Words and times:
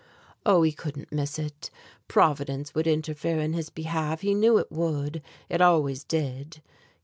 Oh! 0.47 0.63
he 0.63 0.71
couldn't 0.71 1.11
miss 1.11 1.37
it! 1.37 1.69
Providence 2.07 2.73
would 2.73 2.87
interfere 2.87 3.37
in 3.37 3.53
his 3.53 3.69
behalf, 3.69 4.21
he 4.21 4.33
knew 4.33 4.57
it 4.57 4.71
would, 4.71 5.21
it 5.47 5.61
always 5.61 6.03
did. 6.03 6.59